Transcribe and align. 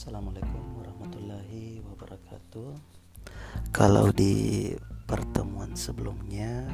Assalamualaikum 0.00 0.80
warahmatullahi 0.80 1.84
wabarakatuh. 1.84 2.72
Kalau 3.68 4.08
di 4.08 4.72
pertemuan 5.04 5.76
sebelumnya 5.76 6.64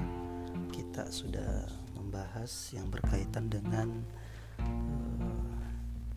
kita 0.71 1.11
sudah 1.11 1.67
membahas 1.99 2.71
yang 2.71 2.87
berkaitan 2.87 3.51
dengan 3.51 3.99
uh, 4.63 5.43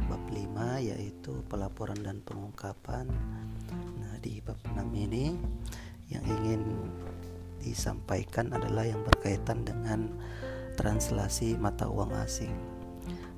bab 0.05 0.21
5 0.29 0.85
yaitu 0.85 1.33
pelaporan 1.49 1.97
dan 1.97 2.21
pengungkapan. 2.21 3.09
Nah, 3.73 4.13
di 4.21 4.37
bab 4.45 4.61
6 4.69 4.77
ini 4.93 5.33
yang 6.13 6.21
ingin 6.29 6.61
disampaikan 7.57 8.53
adalah 8.53 8.85
yang 8.85 9.01
berkaitan 9.01 9.65
dengan 9.65 10.13
translasi 10.77 11.57
mata 11.57 11.89
uang 11.89 12.13
asing. 12.21 12.78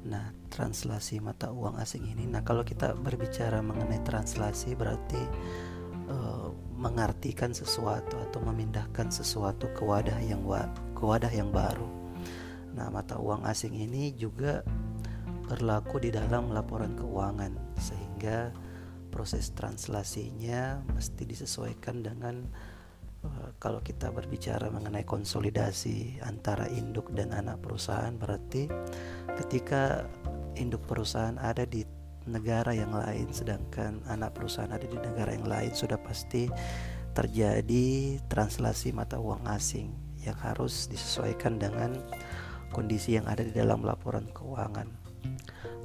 Nah, 0.02 0.34
translasi 0.50 1.22
mata 1.22 1.54
uang 1.54 1.78
asing 1.78 2.10
ini. 2.10 2.26
Nah, 2.26 2.42
kalau 2.42 2.66
kita 2.66 2.98
berbicara 2.98 3.62
mengenai 3.62 4.02
translasi 4.02 4.74
berarti 4.74 5.22
uh, 6.10 6.50
mengartikan 6.74 7.54
sesuatu 7.54 8.18
atau 8.18 8.42
memindahkan 8.42 9.14
sesuatu 9.14 9.70
ke 9.78 9.86
wadah 9.86 10.18
yang 10.26 10.42
wa 10.42 10.66
ke 10.98 11.04
wadah 11.06 11.30
yang 11.30 11.54
baru. 11.54 11.86
Nah, 12.74 12.90
mata 12.90 13.22
uang 13.22 13.46
asing 13.46 13.78
ini 13.78 14.16
juga 14.18 14.66
berlaku 15.46 16.02
di 16.02 16.10
dalam 16.10 16.50
laporan 16.50 16.96
keuangan 16.96 17.76
sehingga 17.76 18.56
proses 19.12 19.52
translasinya 19.52 20.80
mesti 20.96 21.28
disesuaikan 21.28 22.00
dengan 22.00 22.48
kalau 23.62 23.78
kita 23.86 24.10
berbicara 24.10 24.74
mengenai 24.74 25.06
konsolidasi 25.06 26.18
antara 26.26 26.66
induk 26.66 27.14
dan 27.14 27.30
anak 27.30 27.62
perusahaan 27.62 28.14
berarti 28.18 28.66
ketika 29.38 30.10
induk 30.58 30.82
perusahaan 30.90 31.38
ada 31.38 31.70
di 31.70 31.86
negara 32.26 32.74
yang 32.74 32.94
lain 32.94 33.30
sedangkan 33.30 34.02
anak 34.10 34.34
perusahaan 34.34 34.74
ada 34.74 34.86
di 34.86 34.98
negara 34.98 35.34
yang 35.34 35.46
lain 35.46 35.74
sudah 35.74 36.02
pasti 36.02 36.50
terjadi 37.14 38.18
translasi 38.26 38.94
mata 38.94 39.22
uang 39.22 39.46
asing 39.50 39.94
yang 40.22 40.38
harus 40.42 40.90
disesuaikan 40.90 41.58
dengan 41.62 41.98
kondisi 42.72 43.20
yang 43.20 43.28
ada 43.28 43.44
di 43.44 43.52
dalam 43.52 43.84
laporan 43.84 44.30
keuangan. 44.32 44.88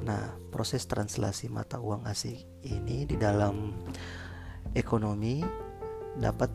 Nah, 0.04 0.38
proses 0.52 0.84
translasi 0.86 1.48
mata 1.48 1.80
uang 1.80 2.04
asing 2.06 2.36
ini 2.62 3.08
di 3.08 3.16
dalam 3.16 3.74
ekonomi 4.76 5.65
dapat 6.16 6.48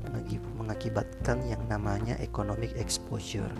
mengakibatkan 0.58 1.46
yang 1.46 1.62
namanya 1.70 2.18
economic 2.18 2.74
exposure. 2.78 3.52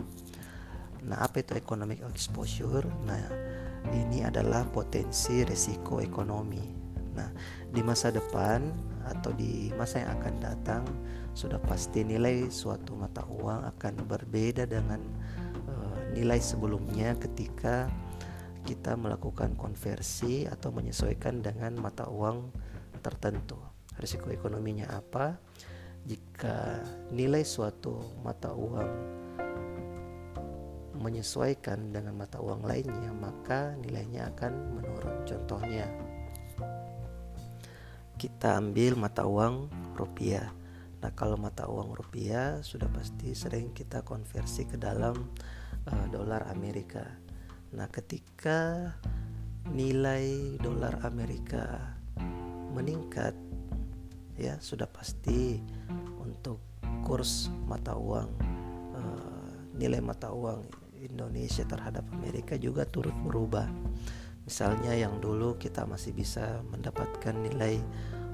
Nah, 1.06 1.18
apa 1.22 1.42
itu 1.42 1.58
economic 1.58 2.02
exposure? 2.06 2.86
Nah, 3.06 3.22
ini 3.90 4.22
adalah 4.22 4.66
potensi 4.70 5.42
risiko 5.42 6.02
ekonomi. 6.02 6.62
Nah, 7.18 7.30
di 7.70 7.82
masa 7.82 8.14
depan 8.14 8.70
atau 9.10 9.34
di 9.34 9.74
masa 9.76 10.06
yang 10.06 10.14
akan 10.22 10.36
datang 10.40 10.84
sudah 11.34 11.58
pasti 11.58 12.06
nilai 12.06 12.48
suatu 12.54 12.94
mata 12.94 13.26
uang 13.26 13.66
akan 13.76 13.94
berbeda 14.06 14.70
dengan 14.70 15.02
uh, 15.68 15.98
nilai 16.14 16.38
sebelumnya 16.38 17.18
ketika 17.18 17.90
kita 18.62 18.94
melakukan 18.94 19.58
konversi 19.58 20.46
atau 20.46 20.70
menyesuaikan 20.70 21.42
dengan 21.42 21.74
mata 21.82 22.06
uang 22.06 22.54
tertentu. 23.02 23.58
Risiko 23.98 24.30
ekonominya 24.30 24.94
apa? 24.94 25.42
Jika 26.06 26.82
nilai 27.14 27.46
suatu 27.46 28.02
mata 28.26 28.52
uang 28.52 29.22
menyesuaikan 31.02 31.90
dengan 31.90 32.14
mata 32.14 32.38
uang 32.38 32.62
lainnya, 32.62 33.10
maka 33.12 33.74
nilainya 33.82 34.30
akan 34.34 34.54
menurun. 34.78 35.26
Contohnya, 35.26 35.90
kita 38.22 38.62
ambil 38.62 38.94
mata 39.02 39.26
uang 39.26 39.66
rupiah. 39.98 40.54
Nah, 41.02 41.10
kalau 41.18 41.42
mata 41.42 41.66
uang 41.66 41.98
rupiah 41.98 42.62
sudah 42.62 42.86
pasti 42.94 43.34
sering 43.34 43.74
kita 43.74 44.06
konversi 44.06 44.70
ke 44.70 44.78
dalam 44.78 45.18
uh, 45.90 46.06
dolar 46.14 46.46
Amerika. 46.54 47.02
Nah, 47.74 47.90
ketika 47.90 48.94
nilai 49.74 50.58
dolar 50.62 51.02
Amerika 51.02 51.98
meningkat, 52.78 53.34
ya 54.42 54.58
sudah 54.58 54.90
pasti 54.90 55.62
untuk 56.18 56.58
kurs 57.06 57.54
mata 57.70 57.94
uang 57.94 58.30
uh, 58.98 59.54
nilai 59.78 60.02
mata 60.02 60.34
uang 60.34 60.66
Indonesia 60.98 61.62
terhadap 61.66 62.06
Amerika 62.14 62.58
juga 62.58 62.86
turut 62.90 63.14
berubah. 63.22 63.70
Misalnya 64.42 64.98
yang 64.98 65.22
dulu 65.22 65.58
kita 65.62 65.86
masih 65.86 66.18
bisa 66.18 66.66
mendapatkan 66.74 67.38
nilai 67.38 67.78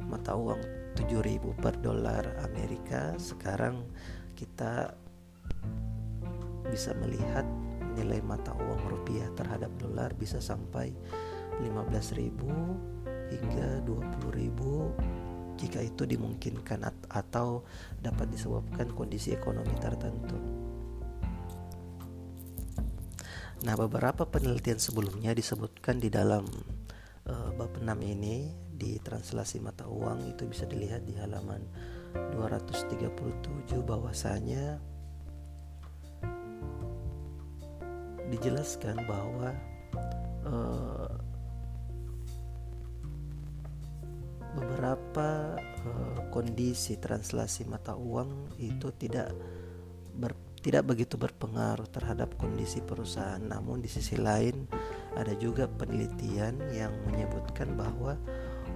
mata 0.07 0.35
uang 0.40 0.59
7000 0.95 1.44
per 1.59 1.75
dolar 1.84 2.24
Amerika, 2.47 3.12
sekarang 3.19 3.84
kita 4.39 4.95
bisa 6.68 6.95
melihat 7.03 7.44
nilai 8.00 8.24
mata 8.24 8.56
uang 8.56 8.81
rupiah 8.88 9.28
terhadap 9.35 9.72
dolar 9.79 10.12
bisa 10.16 10.39
sampai 10.39 10.94
15.000 11.59 12.29
hingga 13.34 13.84
20.000 13.84 15.16
jika 15.57 15.81
itu 15.81 16.06
dimungkinkan 16.06 16.85
atau 17.09 17.66
dapat 18.00 18.29
disebabkan 18.29 18.94
kondisi 18.94 19.34
ekonomi 19.34 19.73
tertentu. 19.81 20.38
Nah, 23.66 23.73
beberapa 23.73 24.29
penelitian 24.29 24.78
sebelumnya 24.78 25.34
disebutkan 25.34 25.97
di 25.97 26.13
dalam 26.13 26.45
uh, 27.25 27.50
bab 27.57 27.73
6 27.73 27.90
ini 28.06 28.53
di 28.78 29.01
translasi 29.01 29.57
mata 29.57 29.90
uang 29.90 30.29
itu 30.29 30.45
bisa 30.45 30.69
dilihat 30.69 31.01
di 31.09 31.18
halaman 31.18 31.66
237 32.38 33.09
bahwasanya 33.81 34.78
dijelaskan 38.29 39.01
bahwa 39.09 39.57
uh, 40.45 41.26
beberapa 44.57 45.53
uh, 45.62 46.19
kondisi 46.34 46.97
translasi 46.97 47.69
mata 47.69 47.94
uang 47.94 48.57
itu 48.57 48.90
tidak 48.97 49.29
ber 50.18 50.34
tidak 50.57 50.90
begitu 50.90 51.16
berpengaruh 51.16 51.88
terhadap 51.88 52.35
kondisi 52.35 52.81
perusahaan. 52.84 53.40
Namun 53.40 53.79
di 53.79 53.88
sisi 53.88 54.18
lain 54.18 54.68
ada 55.16 55.31
juga 55.38 55.69
penelitian 55.69 56.59
yang 56.73 56.91
menyebutkan 57.07 57.78
bahwa 57.78 58.18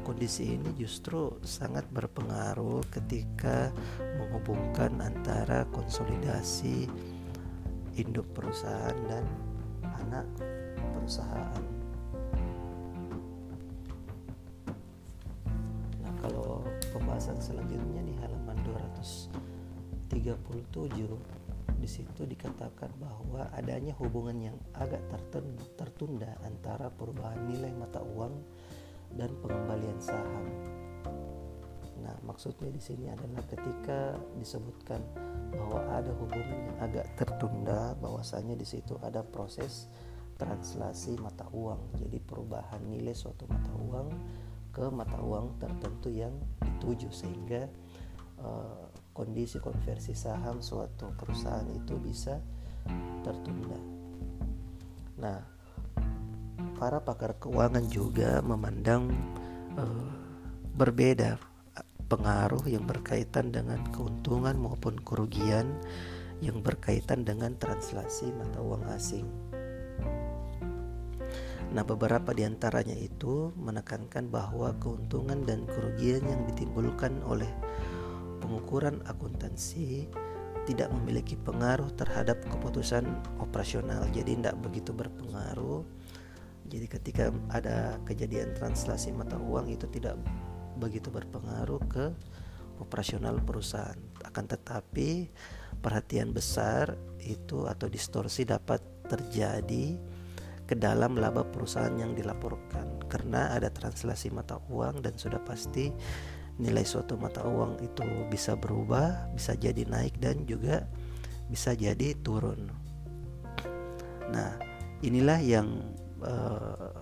kondisi 0.06 0.56
ini 0.56 0.72
justru 0.78 1.36
sangat 1.44 1.84
berpengaruh 1.92 2.86
ketika 2.90 3.76
menghubungkan 4.18 5.04
antara 5.04 5.68
konsolidasi 5.74 6.88
induk 8.00 8.26
perusahaan 8.32 8.96
dan 9.12 9.26
anak 10.08 10.26
perusahaan. 10.96 11.81
Pembahasan 17.22 17.54
selanjutnya 17.54 18.02
di 18.02 18.18
halaman 18.18 18.58
237 20.10 20.10
di 21.78 21.86
situ 21.86 22.26
dikatakan 22.26 22.90
bahwa 22.98 23.46
adanya 23.54 23.94
hubungan 24.02 24.42
yang 24.42 24.58
agak 24.74 25.06
tertunda, 25.78 26.34
antara 26.42 26.90
perubahan 26.90 27.46
nilai 27.46 27.78
mata 27.78 28.02
uang 28.02 28.34
dan 29.22 29.30
pengembalian 29.38 30.02
saham. 30.02 30.50
Nah, 32.02 32.18
maksudnya 32.26 32.74
di 32.74 32.82
sini 32.82 33.14
adalah 33.14 33.46
ketika 33.46 34.18
disebutkan 34.42 35.06
bahwa 35.54 35.78
ada 35.94 36.10
hubungan 36.18 36.74
yang 36.74 36.78
agak 36.82 37.06
tertunda, 37.22 37.94
bahwasanya 38.02 38.58
di 38.58 38.66
situ 38.66 38.98
ada 38.98 39.22
proses 39.22 39.86
translasi 40.42 41.22
mata 41.22 41.46
uang. 41.54 42.02
Jadi 42.02 42.18
perubahan 42.18 42.82
nilai 42.90 43.14
suatu 43.14 43.46
mata 43.46 43.70
uang 43.78 44.10
ke 44.72 44.88
mata 44.88 45.20
uang 45.20 45.60
tertentu 45.60 46.08
yang 46.08 46.32
dituju 46.64 47.12
sehingga 47.12 47.68
uh, 48.40 48.88
kondisi 49.12 49.60
konversi 49.60 50.16
saham 50.16 50.64
suatu 50.64 51.12
perusahaan 51.20 51.68
itu 51.76 52.00
bisa 52.00 52.40
tertunda. 53.22 53.78
Nah, 55.20 55.40
para 56.80 57.04
pakar 57.04 57.38
keuangan 57.38 57.86
juga 57.92 58.40
memandang 58.42 59.12
uh, 59.76 60.10
berbeda 60.74 61.38
pengaruh 62.12 62.68
yang 62.68 62.84
berkaitan 62.84 63.56
dengan 63.56 63.80
keuntungan 63.96 64.60
maupun 64.60 65.00
kerugian 65.00 65.68
yang 66.44 66.60
berkaitan 66.60 67.24
dengan 67.24 67.56
translasi 67.56 68.34
mata 68.36 68.60
uang 68.60 68.84
asing. 68.92 69.51
Nah, 71.72 71.88
beberapa 71.88 72.36
di 72.36 72.44
antaranya 72.44 72.96
itu 72.96 73.56
menekankan 73.56 74.28
bahwa 74.28 74.76
keuntungan 74.84 75.48
dan 75.48 75.64
kerugian 75.72 76.20
yang 76.28 76.44
ditimbulkan 76.52 77.24
oleh 77.24 77.48
pengukuran 78.44 79.00
akuntansi 79.08 80.12
tidak 80.68 80.92
memiliki 80.92 81.40
pengaruh 81.40 81.90
terhadap 81.98 82.38
keputusan 82.46 83.08
operasional 83.42 84.06
jadi 84.14 84.38
tidak 84.38 84.56
begitu 84.62 84.94
berpengaruh 84.94 85.82
jadi 86.72 86.86
ketika 86.88 87.24
ada 87.52 88.00
kejadian 88.08 88.56
translasi 88.56 89.12
mata 89.12 89.36
uang 89.36 89.68
itu 89.74 89.90
tidak 89.92 90.16
begitu 90.80 91.12
berpengaruh 91.12 91.82
ke 91.92 92.16
operasional 92.80 93.44
perusahaan. 93.44 94.00
Akan 94.24 94.48
tetapi 94.48 95.28
perhatian 95.84 96.32
besar 96.32 96.96
itu 97.20 97.68
atau 97.68 97.92
distorsi 97.92 98.48
dapat 98.48 98.80
terjadi 99.06 100.00
ke 100.72 100.80
dalam 100.80 101.20
laba 101.20 101.44
perusahaan 101.44 101.92
yang 102.00 102.16
dilaporkan 102.16 103.04
karena 103.12 103.52
ada 103.52 103.68
translasi 103.68 104.32
mata 104.32 104.56
uang 104.72 105.04
dan 105.04 105.20
sudah 105.20 105.44
pasti 105.44 105.92
nilai 106.64 106.88
suatu 106.88 107.20
mata 107.20 107.44
uang 107.44 107.84
itu 107.84 108.08
bisa 108.32 108.56
berubah, 108.56 109.36
bisa 109.36 109.52
jadi 109.60 109.84
naik 109.84 110.16
dan 110.24 110.48
juga 110.48 110.88
bisa 111.52 111.76
jadi 111.76 112.16
turun. 112.24 112.72
Nah, 114.32 114.56
inilah 115.04 115.44
yang 115.44 115.92
uh, 116.24 116.96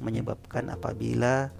menyebabkan 0.00 0.72
apabila 0.72 1.52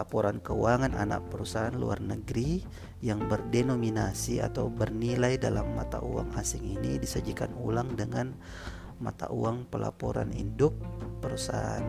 laporan 0.00 0.40
keuangan 0.40 0.96
anak 0.96 1.28
perusahaan 1.28 1.76
luar 1.76 2.00
negeri 2.00 2.64
yang 3.04 3.20
berdenominasi 3.28 4.40
atau 4.40 4.72
bernilai 4.72 5.36
dalam 5.36 5.76
mata 5.76 6.00
uang 6.00 6.32
asing 6.40 6.64
ini 6.64 6.96
disajikan 6.96 7.52
ulang 7.60 7.92
dengan 8.00 8.32
mata 9.00 9.28
uang 9.28 9.68
pelaporan 9.68 10.32
induk 10.32 10.76
perusahaan. 11.20 11.84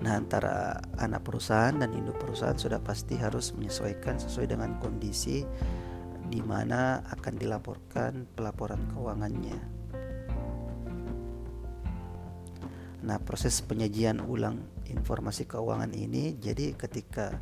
Nah, 0.00 0.16
antara 0.16 0.80
anak 0.96 1.28
perusahaan 1.28 1.76
dan 1.76 1.92
induk 1.92 2.16
perusahaan 2.16 2.56
sudah 2.56 2.80
pasti 2.80 3.20
harus 3.20 3.52
menyesuaikan 3.52 4.16
sesuai 4.16 4.48
dengan 4.48 4.80
kondisi 4.80 5.44
di 6.30 6.40
mana 6.40 7.04
akan 7.04 7.34
dilaporkan 7.36 8.24
pelaporan 8.32 8.80
keuangannya. 8.96 9.60
Nah, 13.00 13.18
proses 13.20 13.60
penyajian 13.60 14.24
ulang 14.24 14.60
informasi 14.88 15.44
keuangan 15.48 15.92
ini 15.92 16.36
jadi 16.36 16.76
ketika 16.76 17.36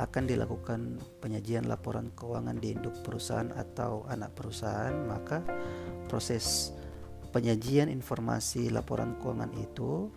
akan 0.00 0.24
dilakukan 0.24 1.00
penyajian 1.20 1.68
laporan 1.68 2.12
keuangan 2.16 2.56
di 2.56 2.72
induk 2.72 2.96
perusahaan 3.04 3.52
atau 3.52 4.08
anak 4.08 4.32
perusahaan, 4.32 4.96
maka 5.04 5.44
proses 6.08 6.72
penyajian 7.32 7.88
informasi 7.88 8.68
laporan 8.68 9.16
keuangan 9.18 9.52
itu 9.56 10.12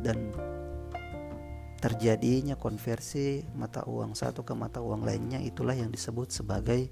dan 0.00 0.30
terjadinya 1.82 2.56
konversi 2.56 3.44
mata 3.52 3.84
uang 3.84 4.16
satu 4.16 4.40
ke 4.40 4.56
mata 4.56 4.80
uang 4.80 5.04
lainnya 5.04 5.36
itulah 5.42 5.76
yang 5.76 5.92
disebut 5.92 6.32
sebagai 6.32 6.88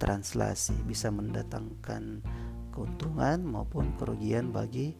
translasi 0.00 0.72
bisa 0.88 1.12
mendatangkan 1.12 2.24
keuntungan 2.72 3.44
maupun 3.44 3.92
kerugian 4.00 4.48
bagi 4.48 4.96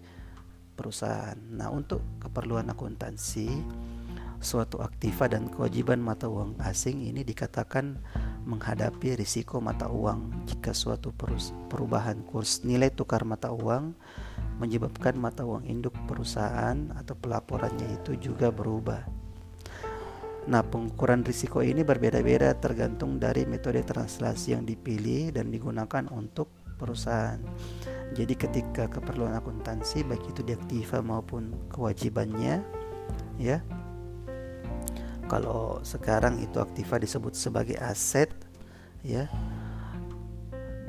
perusahaan. 0.76 1.40
Nah, 1.56 1.72
untuk 1.72 2.04
keperluan 2.20 2.68
akuntansi, 2.68 3.48
suatu 4.40 4.84
aktiva 4.84 5.28
dan 5.28 5.48
kewajiban 5.48 6.00
mata 6.04 6.28
uang 6.28 6.60
asing 6.60 7.04
ini 7.04 7.24
dikatakan 7.24 7.96
menghadapi 8.48 9.16
risiko 9.19 9.60
mata 9.60 9.88
uang 9.88 10.46
jika 10.48 10.72
suatu 10.72 11.12
perubahan 11.69 12.25
kurs 12.25 12.64
nilai 12.64 12.88
tukar 12.88 13.25
mata 13.28 13.52
uang 13.52 13.92
menyebabkan 14.60 15.16
mata 15.16 15.44
uang 15.44 15.64
induk 15.64 15.96
perusahaan 16.04 16.76
atau 16.96 17.16
pelaporannya 17.16 17.96
itu 18.00 18.16
juga 18.20 18.52
berubah. 18.52 19.08
Nah, 20.48 20.64
pengukuran 20.64 21.20
risiko 21.20 21.60
ini 21.60 21.84
berbeda-beda 21.84 22.56
tergantung 22.56 23.20
dari 23.20 23.44
metode 23.44 23.84
translasi 23.84 24.56
yang 24.56 24.64
dipilih 24.64 25.36
dan 25.36 25.52
digunakan 25.52 26.08
untuk 26.12 26.48
perusahaan. 26.81 27.40
Jadi 28.16 28.34
ketika 28.34 28.88
keperluan 28.88 29.36
akuntansi 29.36 30.00
baik 30.02 30.32
itu 30.32 30.40
diaktiva 30.40 31.04
maupun 31.04 31.69
kewajibannya 31.69 32.64
ya. 33.36 33.60
Kalau 35.31 35.79
sekarang 35.87 36.43
itu 36.43 36.59
aktiva 36.59 36.99
disebut 36.99 37.38
sebagai 37.38 37.79
aset 37.79 38.35
ya. 39.06 39.31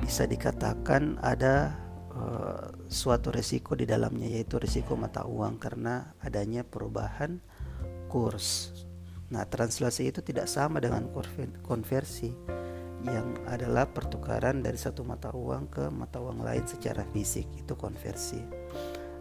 Bisa 0.02 0.26
dikatakan 0.26 1.22
ada 1.22 1.78
uh, 2.10 2.74
suatu 2.90 3.30
resiko 3.30 3.78
di 3.78 3.86
dalamnya 3.86 4.26
yaitu 4.26 4.58
risiko 4.58 4.98
mata 4.98 5.22
uang 5.22 5.62
karena 5.62 6.10
adanya 6.18 6.66
perubahan 6.66 7.38
kurs. 8.10 8.74
Nah, 9.30 9.46
translasi 9.46 10.10
itu 10.10 10.20
tidak 10.26 10.50
sama 10.50 10.82
dengan 10.82 11.06
konversi 11.62 12.34
yang 13.06 13.34
adalah 13.46 13.86
pertukaran 13.86 14.62
dari 14.62 14.78
satu 14.78 15.02
mata 15.02 15.30
uang 15.34 15.70
ke 15.70 15.86
mata 15.90 16.18
uang 16.18 16.42
lain 16.42 16.66
secara 16.66 17.06
fisik 17.14 17.46
itu 17.54 17.78
konversi. 17.78 18.42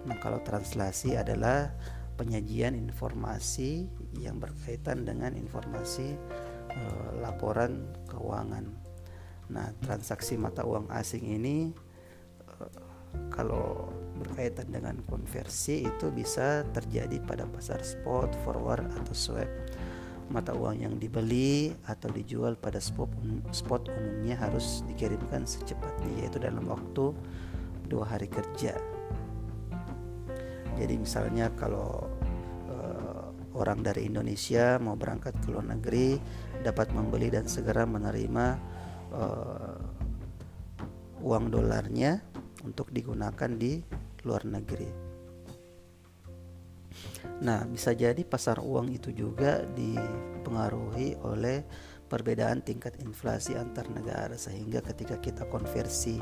Nah, 0.06 0.18
kalau 0.18 0.42
translasi 0.42 1.14
adalah 1.14 1.72
penyajian 2.22 2.78
informasi 2.78 3.90
yang 4.22 4.38
berkaitan 4.38 5.02
dengan 5.10 5.34
informasi 5.34 6.14
e, 6.70 6.82
laporan 7.18 7.82
keuangan. 8.06 8.70
Nah, 9.50 9.74
transaksi 9.82 10.38
mata 10.38 10.62
uang 10.62 10.94
asing 10.94 11.26
ini 11.26 11.74
e, 12.46 12.54
kalau 13.34 13.90
berkaitan 14.22 14.70
dengan 14.70 15.02
konversi 15.10 15.82
itu 15.90 16.14
bisa 16.14 16.62
terjadi 16.70 17.18
pada 17.26 17.50
pasar 17.50 17.82
spot, 17.82 18.30
forward 18.46 18.86
atau 19.02 19.18
swap 19.18 19.50
mata 20.32 20.56
uang 20.56 20.80
yang 20.80 20.96
dibeli 20.96 21.76
atau 21.92 22.08
dijual 22.08 22.56
pada 22.56 22.80
spot, 22.80 23.12
spot 23.52 23.92
umumnya 23.92 24.40
harus 24.40 24.80
dikirimkan 24.88 25.44
secepatnya 25.44 26.24
yaitu 26.24 26.40
dalam 26.40 26.64
waktu 26.72 27.12
dua 27.92 28.08
hari 28.08 28.32
kerja. 28.32 28.80
Jadi 30.80 30.96
misalnya 30.96 31.52
kalau 31.60 32.08
orang 33.56 33.84
dari 33.84 34.08
Indonesia 34.08 34.80
mau 34.80 34.96
berangkat 34.96 35.36
ke 35.44 35.52
luar 35.52 35.68
negeri 35.68 36.20
dapat 36.64 36.94
membeli 36.96 37.28
dan 37.34 37.48
segera 37.50 37.84
menerima 37.84 38.46
uh, 39.12 39.78
uang 41.22 41.46
dolarnya 41.54 42.22
untuk 42.66 42.90
digunakan 42.94 43.52
di 43.52 43.82
luar 44.26 44.46
negeri. 44.46 44.90
Nah, 47.42 47.66
bisa 47.66 47.98
jadi 47.98 48.22
pasar 48.22 48.62
uang 48.62 48.94
itu 48.94 49.10
juga 49.10 49.66
dipengaruhi 49.74 51.18
oleh 51.26 51.66
perbedaan 52.06 52.62
tingkat 52.62 53.00
inflasi 53.02 53.56
antar 53.56 53.88
negara 53.90 54.36
sehingga 54.36 54.84
ketika 54.84 55.18
kita 55.18 55.48
konversi 55.48 56.20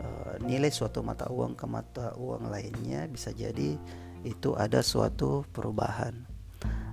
uh, 0.00 0.34
nilai 0.42 0.72
suatu 0.72 1.04
mata 1.04 1.28
uang 1.28 1.54
ke 1.54 1.66
mata 1.68 2.16
uang 2.16 2.48
lainnya 2.48 3.04
bisa 3.06 3.30
jadi 3.30 3.76
itu 4.24 4.56
ada 4.58 4.82
suatu 4.82 5.46
perubahan. 5.52 6.35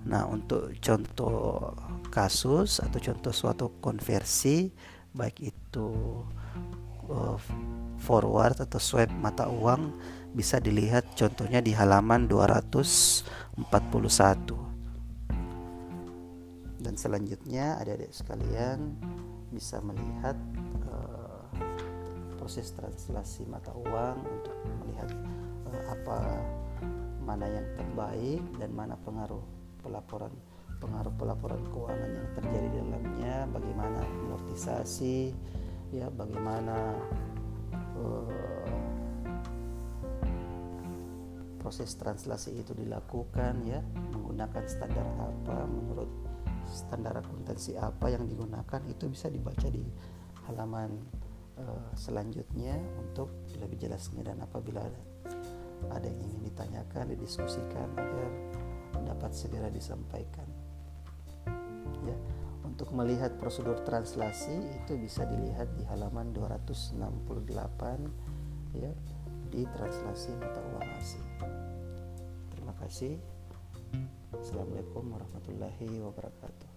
Nah, 0.03 0.27
untuk 0.27 0.75
contoh 0.84 1.72
kasus 2.12 2.84
atau 2.84 3.00
contoh 3.00 3.34
suatu 3.34 3.65
konversi 3.79 4.70
baik 5.13 5.38
itu 5.41 5.89
uh, 7.10 7.38
forward 8.01 8.60
atau 8.60 8.79
swap 8.82 9.10
mata 9.13 9.48
uang 9.48 9.93
bisa 10.34 10.58
dilihat 10.58 11.13
contohnya 11.13 11.62
di 11.62 11.72
halaman 11.72 12.25
241 12.25 13.93
dan 16.84 17.00
selanjutnya 17.00 17.79
adik-adik 17.79 18.12
sekalian 18.12 18.98
bisa 19.53 19.79
melihat 19.86 20.36
uh, 20.89 21.48
proses 22.36 22.74
translasi 22.75 23.46
mata 23.48 23.72
uang 23.72 24.17
untuk 24.20 24.58
mana 27.33 27.49
yang 27.49 27.65
terbaik 27.73 28.45
dan 28.61 28.69
mana 28.77 28.93
pengaruh 29.01 29.41
pelaporan 29.81 30.29
pengaruh 30.77 31.13
pelaporan 31.17 31.65
keuangan 31.73 32.11
yang 32.13 32.29
terjadi 32.37 32.67
di 32.69 32.77
dalamnya 32.77 33.35
bagaimana 33.49 33.99
amortisasi 34.05 35.33
ya 35.89 36.13
bagaimana 36.13 36.93
uh, 37.97 38.29
proses 41.57 41.89
translasi 41.97 42.53
itu 42.53 42.77
dilakukan 42.77 43.65
ya 43.65 43.81
menggunakan 44.13 44.63
standar 44.69 45.07
apa 45.17 45.65
menurut 45.65 46.11
standar 46.69 47.17
akuntansi 47.17 47.81
apa 47.81 48.13
yang 48.13 48.29
digunakan 48.29 48.81
itu 48.85 49.09
bisa 49.09 49.33
dibaca 49.33 49.67
di 49.73 49.81
halaman 50.45 51.01
uh, 51.59 51.91
selanjutnya 51.95 52.77
untuk 52.99 53.29
lebih 53.59 53.77
jelasnya. 53.87 54.23
Dan 54.23 54.41
apabila 54.43 54.83
ada, 54.83 55.01
ada 55.91 56.05
yang 56.07 56.19
ingin 56.21 56.41
ditanyakan 56.47 57.11
didiskusikan 57.15 57.89
agar 57.97 58.31
dapat 59.03 59.31
segera 59.35 59.67
disampaikan 59.67 60.47
ya 62.07 62.17
untuk 62.63 62.89
melihat 62.95 63.35
prosedur 63.37 63.79
translasi 63.85 64.55
itu 64.83 64.97
bisa 64.97 65.27
dilihat 65.27 65.69
di 65.77 65.83
halaman 65.87 66.31
268 66.33 66.97
ya 68.73 68.91
di 69.53 69.61
translasi 69.69 70.33
mata 70.41 70.57
uang 70.73 70.89
asing. 70.97 71.27
Terima 72.49 72.73
kasih. 72.81 73.21
Assalamualaikum 74.33 75.05
warahmatullahi 75.13 76.01
wabarakatuh. 76.01 76.72